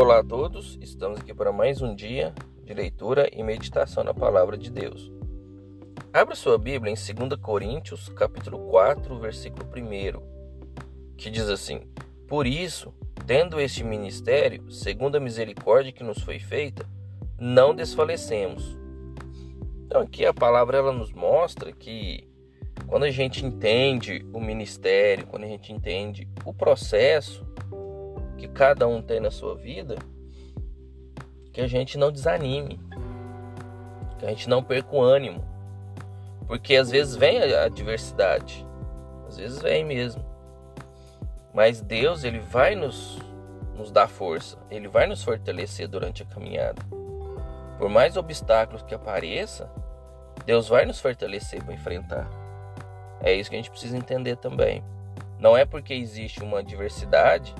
Olá 0.00 0.20
a 0.20 0.22
todos, 0.22 0.78
estamos 0.80 1.18
aqui 1.18 1.34
para 1.34 1.50
mais 1.50 1.82
um 1.82 1.92
dia 1.92 2.32
de 2.64 2.72
leitura 2.72 3.28
e 3.32 3.42
meditação 3.42 4.04
na 4.04 4.14
palavra 4.14 4.56
de 4.56 4.70
Deus. 4.70 5.10
Abra 6.12 6.36
sua 6.36 6.56
Bíblia 6.56 6.92
em 6.92 6.94
2 6.94 7.40
Coríntios, 7.42 8.08
capítulo 8.10 8.60
4, 8.70 9.18
versículo 9.18 9.66
1, 9.66 11.16
que 11.16 11.28
diz 11.28 11.48
assim: 11.48 11.80
Por 12.28 12.46
isso, 12.46 12.94
tendo 13.26 13.60
este 13.60 13.82
ministério, 13.82 14.70
segundo 14.70 15.16
a 15.16 15.20
misericórdia 15.20 15.90
que 15.90 16.04
nos 16.04 16.22
foi 16.22 16.38
feita, 16.38 16.86
não 17.36 17.74
desfalecemos. 17.74 18.78
Então 19.84 20.02
aqui 20.02 20.24
a 20.24 20.32
palavra 20.32 20.78
ela 20.78 20.92
nos 20.92 21.12
mostra 21.12 21.72
que 21.72 22.28
quando 22.86 23.02
a 23.02 23.10
gente 23.10 23.44
entende 23.44 24.24
o 24.32 24.38
ministério, 24.38 25.26
quando 25.26 25.42
a 25.42 25.48
gente 25.48 25.72
entende 25.72 26.28
o 26.44 26.54
processo 26.54 27.44
que 28.38 28.48
cada 28.48 28.86
um 28.86 29.02
tem 29.02 29.20
na 29.20 29.30
sua 29.30 29.54
vida, 29.56 29.96
que 31.52 31.60
a 31.60 31.66
gente 31.66 31.98
não 31.98 32.10
desanime, 32.10 32.80
que 34.18 34.24
a 34.24 34.28
gente 34.30 34.48
não 34.48 34.62
perca 34.62 34.94
o 34.94 35.02
ânimo, 35.02 35.44
porque 36.46 36.76
às 36.76 36.90
vezes 36.90 37.16
vem 37.16 37.42
a 37.42 37.64
adversidade, 37.64 38.64
às 39.26 39.36
vezes 39.36 39.60
vem 39.60 39.84
mesmo, 39.84 40.24
mas 41.52 41.80
Deus 41.80 42.24
ele 42.24 42.38
vai 42.38 42.74
nos 42.74 43.18
nos 43.74 43.92
dar 43.92 44.08
força, 44.08 44.58
ele 44.68 44.88
vai 44.88 45.06
nos 45.06 45.22
fortalecer 45.22 45.86
durante 45.86 46.24
a 46.24 46.26
caminhada. 46.26 46.82
Por 47.78 47.88
mais 47.88 48.16
obstáculos 48.16 48.82
que 48.82 48.92
apareça, 48.92 49.70
Deus 50.44 50.68
vai 50.68 50.84
nos 50.84 50.98
fortalecer 50.98 51.62
para 51.62 51.74
enfrentar. 51.74 52.28
É 53.20 53.32
isso 53.32 53.48
que 53.48 53.54
a 53.54 53.58
gente 53.58 53.70
precisa 53.70 53.96
entender 53.96 54.36
também. 54.36 54.82
Não 55.38 55.56
é 55.56 55.64
porque 55.64 55.94
existe 55.94 56.42
uma 56.42 56.58
adversidade 56.58 57.54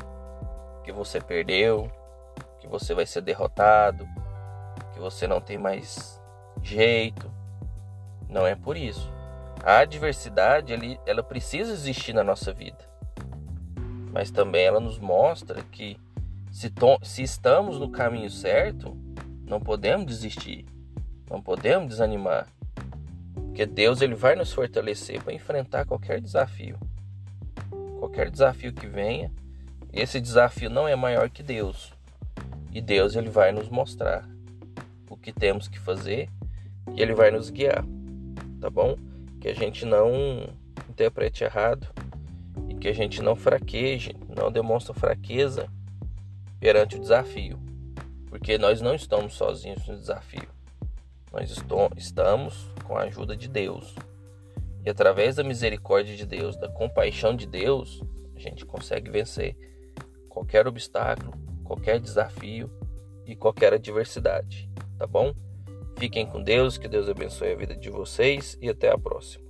que 0.89 0.93
você 0.93 1.21
perdeu, 1.21 1.93
que 2.61 2.67
você 2.67 2.95
vai 2.95 3.05
ser 3.05 3.21
derrotado, 3.21 4.09
que 4.95 4.99
você 4.99 5.27
não 5.27 5.39
tem 5.39 5.59
mais 5.59 6.19
jeito. 6.63 7.31
Não 8.27 8.47
é 8.47 8.55
por 8.55 8.75
isso. 8.75 9.13
A 9.63 9.81
adversidade 9.81 10.73
ela 11.05 11.23
precisa 11.23 11.75
existir 11.75 12.15
na 12.15 12.25
nossa 12.25 12.55
vida. 12.55 12.89
Mas 14.11 14.31
também 14.31 14.65
ela 14.65 14.81
nos 14.81 14.99
mostra 14.99 15.63
que 15.63 16.01
se, 16.51 16.73
se 17.03 17.23
estamos 17.23 17.79
no 17.79 17.91
caminho 17.91 18.31
certo, 18.31 18.97
não 19.47 19.61
podemos 19.61 20.07
desistir, 20.07 20.65
não 21.29 21.43
podemos 21.43 21.91
desanimar. 21.91 22.47
Porque 23.35 23.67
Deus 23.67 24.01
ele 24.01 24.15
vai 24.15 24.35
nos 24.35 24.55
fortalecer 24.55 25.23
para 25.23 25.35
enfrentar 25.35 25.85
qualquer 25.85 26.19
desafio. 26.19 26.79
Qualquer 27.99 28.31
desafio 28.31 28.73
que 28.73 28.87
venha, 28.87 29.31
esse 29.93 30.21
desafio 30.21 30.71
não 30.71 30.87
é 30.87 30.95
maior 30.95 31.31
que 31.31 31.43
Deus. 31.43 31.93
E 32.73 32.81
Deus 32.81 33.17
ele 33.17 33.31
vai 33.31 33.53
nos 33.53 33.69
mostrar 33.69 34.29
o 35.09 35.17
que 35.17 35.33
temos 35.33 35.69
que 35.69 35.79
fazer 35.79 36.29
e 36.95 37.01
ele 37.01 37.15
vai 37.15 37.31
nos 37.31 37.51
guiar. 37.51 37.85
Tá 38.61 38.69
bom? 38.69 38.97
Que 39.41 39.49
a 39.49 39.55
gente 39.55 39.85
não 39.85 40.49
interprete 40.89 41.45
errado 41.45 41.89
e 42.69 42.75
que 42.75 42.89
a 42.89 42.93
gente 42.93 43.23
não 43.23 43.35
fraqueje, 43.35 44.15
não 44.29 44.53
demonstre 44.53 44.93
fraqueza 44.95 45.69
perante 46.61 46.97
o 46.97 47.01
desafio. 47.01 47.59
Porque 48.27 48.59
nós 48.59 48.81
não 48.81 48.95
estamos 48.95 49.35
sozinhos 49.35 49.87
no 49.87 49.97
desafio. 49.97 50.49
Nós 51.33 51.51
estamos 51.97 52.71
com 52.85 52.97
a 52.97 53.03
ajuda 53.03 53.37
de 53.37 53.49
Deus. 53.49 53.95
E 54.85 54.91
através 54.91 55.37
da 55.37 55.45
misericórdia 55.45 56.17
de 56.17 56.27
Deus, 56.27 56.57
da 56.57 56.69
compaixão 56.69 57.35
de 57.35 57.47
Deus, 57.47 58.03
a 58.35 58.39
gente 58.39 58.65
consegue 58.65 59.11
vencer 59.11 59.57
qualquer 60.39 60.69
obstáculo, 60.69 61.33
qualquer 61.65 61.99
desafio 61.99 62.71
e 63.27 63.35
qualquer 63.35 63.75
adversidade, 63.75 64.71
tá 64.97 65.07
bom? 65.07 65.35
Fiquem 65.99 66.27
com 66.27 66.41
Deus, 66.41 66.79
que 66.79 66.87
Deus 66.87 67.09
abençoe 67.09 67.53
a 67.53 67.57
vida 67.57 67.75
de 67.75 67.91
vocês 67.91 68.57
e 68.63 68.69
até 68.69 68.89
a 68.89 68.97
próxima. 68.97 69.48